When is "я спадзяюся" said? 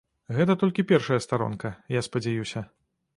1.99-2.65